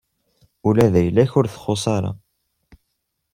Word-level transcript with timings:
Ula 0.67 0.85
d 0.93 0.95
ayla-k 0.99 1.33
ur 1.39 1.45
txuṣṣ 1.47 1.85
ara. 1.95 2.11